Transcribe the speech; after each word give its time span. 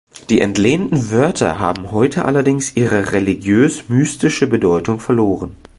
Die 0.31 0.41
entlehnten 0.41 1.11
Wörter 1.11 1.59
haben 1.59 1.91
heute 1.91 2.25
allerdings 2.25 2.75
ihre 2.75 3.11
religiös-mystische 3.11 4.47
Bedeutung 4.47 4.99
verloren. 4.99 5.55